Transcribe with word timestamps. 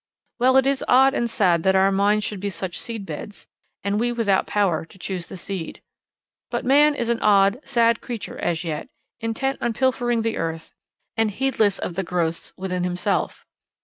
Well, 0.39 0.57
it 0.57 0.65
is 0.65 0.83
odd 0.87 1.13
and 1.13 1.29
sad 1.29 1.61
that 1.61 1.75
our 1.75 1.91
minds 1.91 2.23
should 2.25 2.39
be 2.39 2.49
such 2.49 2.79
seed 2.79 3.05
beds, 3.05 3.45
and 3.83 3.99
we 3.99 4.11
without 4.11 4.47
power 4.47 4.83
to 4.83 4.97
choose 4.97 5.29
the 5.29 5.37
seed. 5.37 5.79
But 6.49 6.65
man 6.65 6.95
is 6.95 7.09
an 7.09 7.19
odd, 7.21 7.59
sad 7.63 8.01
creature 8.01 8.39
as 8.39 8.63
yet, 8.63 8.89
intent 9.19 9.59
on 9.61 9.73
pilfering 9.73 10.23
the 10.23 10.37
earth, 10.37 10.73
and 11.15 11.29
heedless 11.29 11.77
of 11.77 11.93
the 11.93 12.03
growths 12.03 12.51
within 12.57 12.83
himself. 12.83 13.45